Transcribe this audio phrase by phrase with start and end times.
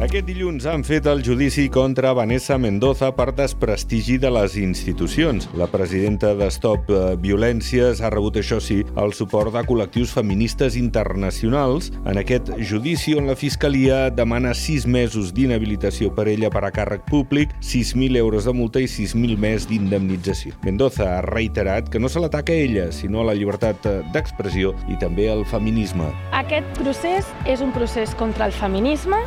[0.00, 5.44] Aquest dilluns han fet el judici contra Vanessa Mendoza per desprestigi de les institucions.
[5.60, 10.78] La presidenta de Stop eh, Violències ha rebut, això sí, el suport de col·lectius feministes
[10.80, 16.72] internacionals en aquest judici on la Fiscalia demana sis mesos d'inhabilitació per ella per a
[16.72, 20.56] càrrec públic, 6.000 euros de multa i 6.000 més d'indemnització.
[20.64, 23.84] Mendoza ha reiterat que no se l'ataca a ella, sinó a la llibertat
[24.16, 26.08] d'expressió i també al feminisme.
[26.32, 29.20] Aquest procés és un procés contra el feminisme,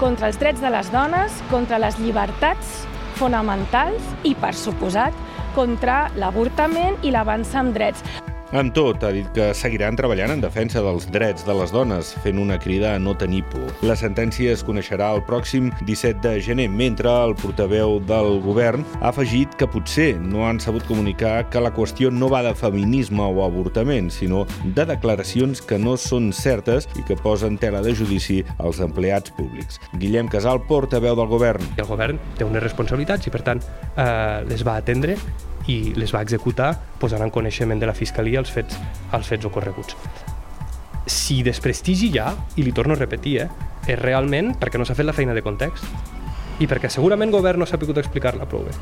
[0.00, 2.86] contra els drets de les dones, contra les llibertats
[3.20, 5.16] fonamentals i, per suposat,
[5.52, 8.29] contra l'avortament i l'avanç en drets.
[8.52, 12.38] En tot, ha dit que seguiran treballant en defensa dels drets de les dones, fent
[12.42, 13.68] una crida a no tenir por.
[13.86, 19.12] La sentència es coneixerà el pròxim 17 de gener, mentre el portaveu del govern ha
[19.12, 23.44] afegit que potser no han sabut comunicar que la qüestió no va de feminisme o
[23.44, 28.80] avortament, sinó de declaracions que no són certes i que posen tela de judici als
[28.82, 29.78] empleats públics.
[29.94, 31.70] Guillem Casal, portaveu del govern.
[31.78, 33.62] El govern té unes responsabilitats i, per tant,
[33.94, 35.14] eh, les va atendre
[35.68, 38.78] i les va executar posant en coneixement de la Fiscalia els fets,
[39.12, 39.96] els fets ocorreguts.
[41.10, 45.08] Si desprestigi ja, i li torno a repetir, eh, és realment perquè no s'ha fet
[45.08, 45.84] la feina de context
[46.60, 48.74] i perquè segurament el govern no s'ha pogut explicar-la prou bé.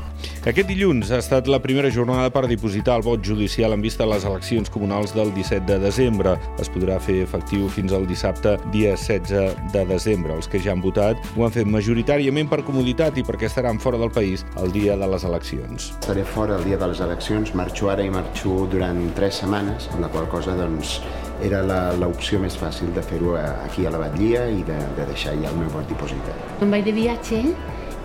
[0.49, 4.09] Aquest dilluns ha estat la primera jornada per dipositar el vot judicial en vista a
[4.11, 6.35] les eleccions comunals del 17 de desembre.
[6.59, 10.35] Es podrà fer efectiu fins al dissabte, dia 16 de desembre.
[10.35, 14.01] Els que ja han votat ho han fet majoritàriament per comoditat i perquè estaran fora
[14.01, 15.91] del país el dia de les eleccions.
[15.99, 20.03] Estaré fora el dia de les eleccions, marxo ara i marxo durant tres setmanes, amb
[20.07, 20.99] la qual cosa doncs,
[21.45, 21.61] era
[21.99, 25.59] l'opció més fàcil de fer-ho aquí a la Batllia i de, de deixar ja el
[25.59, 26.61] meu vot dipositat.
[26.63, 27.41] Em vaig de viatge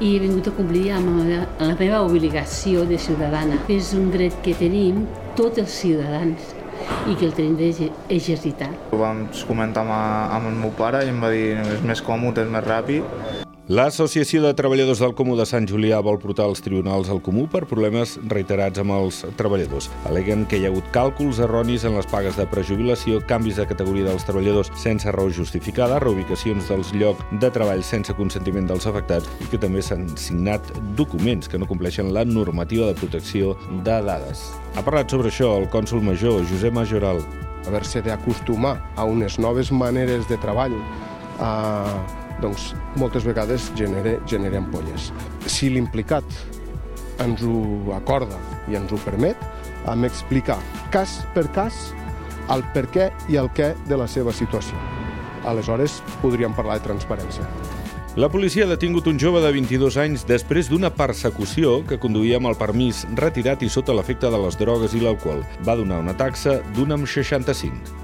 [0.01, 3.61] i he vingut a complir amb la, la meva obligació de ciutadana.
[3.71, 5.05] És un dret que tenim
[5.39, 6.53] tots els ciutadans
[7.09, 8.73] i que el tenim d'exercitar.
[8.93, 12.47] Ho vam comentar amb, amb el meu pare i em va dir és més còmode,
[12.47, 17.09] és més ràpid L'Associació de Treballadors del Comú de Sant Julià vol portar als tribunals
[17.09, 19.87] al Comú per problemes reiterats amb els treballadors.
[20.05, 24.05] Aleguen que hi ha hagut càlculs erronis en les pagues de prejubilació, canvis de categoria
[24.05, 29.49] dels treballadors sense raó justificada, reubicacions dels llocs de treball sense consentiment dels afectats i
[29.49, 30.69] que també s'han signat
[30.99, 34.43] documents que no compleixen la normativa de protecció de dades.
[34.77, 37.25] Ha parlat sobre això el cònsul major, Josep Majoral.
[37.65, 40.77] Haver-se d'acostumar a unes noves maneres de treball,
[41.41, 45.11] a doncs moltes vegades genera, genera ampolles.
[45.47, 46.25] Si l'implicat
[47.22, 48.39] ens ho acorda
[48.71, 49.39] i ens ho permet,
[49.87, 50.59] hem d'explicar
[50.94, 51.93] cas per cas
[52.53, 54.77] el per què i el què de la seva situació.
[55.49, 57.47] Aleshores, podríem parlar de transparència.
[58.17, 62.53] La policia ha detingut un jove de 22 anys després d'una persecució que conduïa amb
[62.53, 65.43] el permís retirat i sota l'efecte de les drogues i l'alcohol.
[65.67, 68.03] Va donar una taxa d'un amb 65.